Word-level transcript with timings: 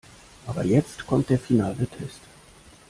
Aber 0.47 0.65
jetzt 0.65 1.05
kommt 1.05 1.29
der 1.29 1.37
finale 1.37 1.85
Test. 1.85 2.21